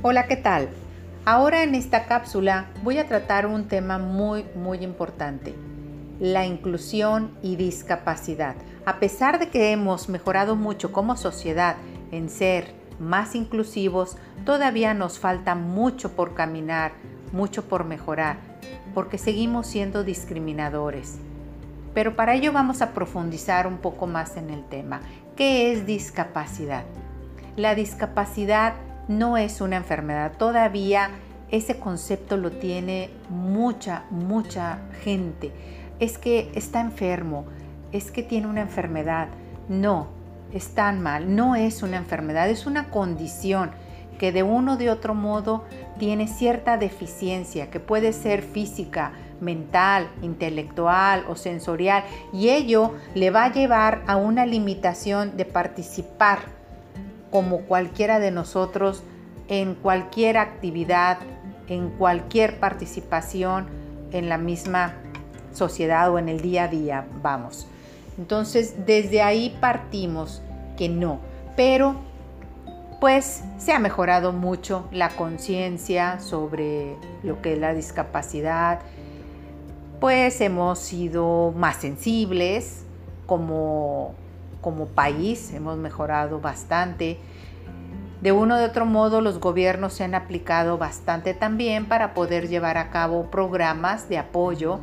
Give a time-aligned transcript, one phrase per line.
[0.00, 0.68] Hola, ¿qué tal?
[1.24, 5.56] Ahora en esta cápsula voy a tratar un tema muy, muy importante,
[6.20, 8.54] la inclusión y discapacidad.
[8.86, 11.74] A pesar de que hemos mejorado mucho como sociedad
[12.12, 16.92] en ser más inclusivos, todavía nos falta mucho por caminar,
[17.32, 18.36] mucho por mejorar,
[18.94, 21.18] porque seguimos siendo discriminadores.
[21.92, 25.00] Pero para ello vamos a profundizar un poco más en el tema.
[25.34, 26.84] ¿Qué es discapacidad?
[27.56, 28.74] La discapacidad
[29.08, 30.32] no es una enfermedad.
[30.38, 31.10] Todavía
[31.50, 35.52] ese concepto lo tiene mucha, mucha gente.
[35.98, 37.46] Es que está enfermo,
[37.90, 39.28] es que tiene una enfermedad.
[39.68, 40.08] No,
[40.52, 41.34] es tan mal.
[41.34, 43.70] No es una enfermedad, es una condición
[44.18, 45.64] que de uno de otro modo
[45.98, 52.02] tiene cierta deficiencia, que puede ser física, mental, intelectual o sensorial,
[52.32, 56.57] y ello le va a llevar a una limitación de participar
[57.30, 59.02] como cualquiera de nosotros
[59.48, 61.18] en cualquier actividad,
[61.68, 63.66] en cualquier participación
[64.12, 64.94] en la misma
[65.52, 67.66] sociedad o en el día a día, vamos.
[68.18, 70.42] Entonces, desde ahí partimos
[70.76, 71.20] que no,
[71.56, 71.96] pero
[73.00, 78.80] pues se ha mejorado mucho la conciencia sobre lo que es la discapacidad,
[80.00, 82.84] pues hemos sido más sensibles
[83.26, 84.14] como,
[84.60, 87.18] como país, hemos mejorado bastante.
[88.20, 92.76] De uno de otro modo, los gobiernos se han aplicado bastante también para poder llevar
[92.76, 94.80] a cabo programas de apoyo,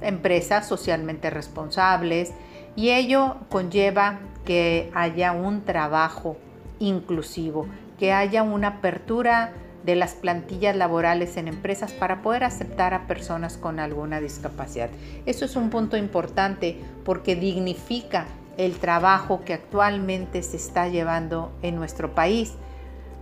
[0.00, 2.32] empresas socialmente responsables,
[2.76, 6.36] y ello conlleva que haya un trabajo
[6.78, 7.66] inclusivo,
[7.98, 9.52] que haya una apertura
[9.84, 14.90] de las plantillas laborales en empresas para poder aceptar a personas con alguna discapacidad.
[15.26, 18.26] Eso es un punto importante porque dignifica
[18.60, 22.52] el trabajo que actualmente se está llevando en nuestro país,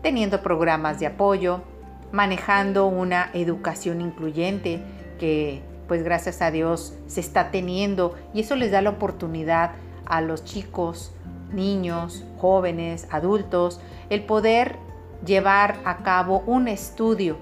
[0.02, 1.62] teniendo programas de apoyo,
[2.10, 4.82] manejando una educación incluyente
[5.20, 8.16] que pues gracias a Dios se está teniendo.
[8.34, 9.72] Y eso les da la oportunidad
[10.06, 11.12] a los chicos,
[11.52, 14.76] niños, jóvenes, adultos, el poder
[15.24, 17.36] llevar a cabo un estudio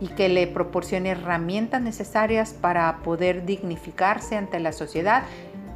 [0.00, 5.22] y que le proporcione herramientas necesarias para poder dignificarse ante la sociedad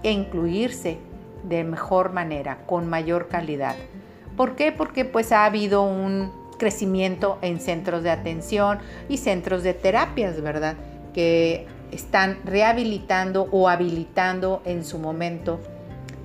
[0.02, 0.98] e incluirse
[1.42, 3.76] de mejor manera, con mayor calidad.
[4.36, 4.72] ¿Por qué?
[4.72, 8.78] Porque pues ha habido un crecimiento en centros de atención
[9.08, 10.76] y centros de terapias, ¿verdad?
[11.14, 15.60] Que están rehabilitando o habilitando en su momento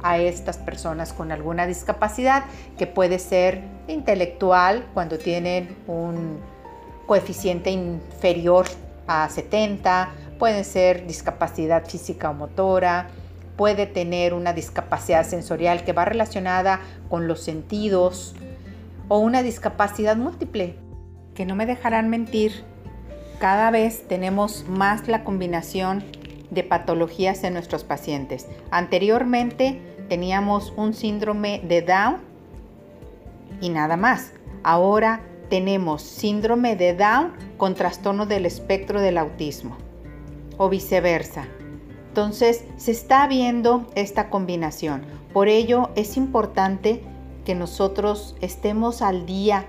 [0.03, 2.43] a estas personas con alguna discapacidad
[2.77, 6.39] que puede ser intelectual cuando tienen un
[7.07, 8.65] coeficiente inferior
[9.07, 13.07] a 70, puede ser discapacidad física o motora,
[13.55, 18.35] puede tener una discapacidad sensorial que va relacionada con los sentidos
[19.07, 20.75] o una discapacidad múltiple,
[21.33, 22.63] que no me dejarán mentir,
[23.39, 26.03] cada vez tenemos más la combinación
[26.49, 28.47] de patologías en nuestros pacientes.
[28.71, 32.17] Anteriormente teníamos un síndrome de Down
[33.61, 34.31] y nada más.
[34.63, 39.77] Ahora tenemos síndrome de Down con trastorno del espectro del autismo
[40.57, 41.45] o viceversa.
[42.15, 45.03] Entonces se está viendo esta combinación.
[45.33, 47.03] Por ello es importante
[47.43, 49.65] que nosotros estemos al día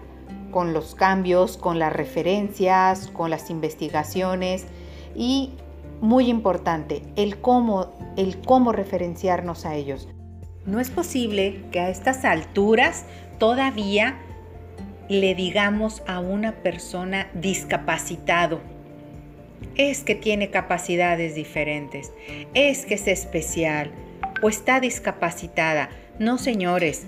[0.53, 4.65] con los cambios, con las referencias, con las investigaciones
[5.17, 5.55] y
[6.01, 10.09] muy importante, el cómo, el cómo referenciarnos a ellos.
[10.67, 13.07] No es posible que a estas alturas
[13.41, 14.21] todavía
[15.09, 18.61] le digamos a una persona discapacitado,
[19.77, 22.13] es que tiene capacidades diferentes,
[22.55, 23.91] es que es especial
[24.43, 25.91] o está discapacitada.
[26.19, 27.05] No, señores,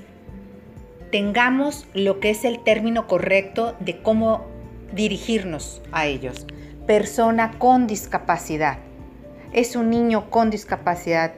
[1.10, 4.46] tengamos lo que es el término correcto de cómo
[4.92, 6.46] dirigirnos a ellos.
[6.86, 8.78] Persona con discapacidad.
[9.52, 11.32] Es un niño con discapacidad.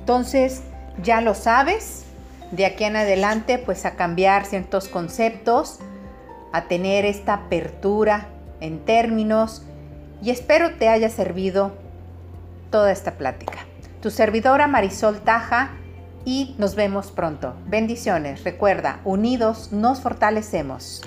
[0.00, 0.62] Entonces,
[1.02, 2.04] ya lo sabes,
[2.52, 5.80] de aquí en adelante pues a cambiar ciertos conceptos,
[6.52, 8.28] a tener esta apertura
[8.60, 9.62] en términos
[10.22, 11.72] y espero te haya servido
[12.70, 13.58] toda esta plática.
[14.00, 15.70] Tu servidora Marisol Taja
[16.24, 17.54] y nos vemos pronto.
[17.66, 18.44] Bendiciones.
[18.44, 21.02] Recuerda, unidos nos fortalecemos.